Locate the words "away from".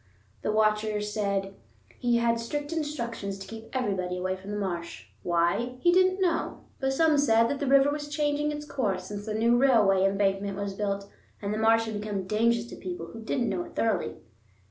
4.17-4.49